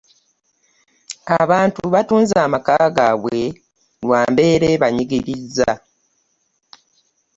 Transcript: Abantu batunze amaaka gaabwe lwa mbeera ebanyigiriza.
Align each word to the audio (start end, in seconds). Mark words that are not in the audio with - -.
Abantu 1.41 1.81
batunze 1.93 2.35
amaaka 2.45 2.75
gaabwe 2.95 3.39
lwa 4.03 4.21
mbeera 4.31 4.65
ebanyigiriza. 4.75 5.71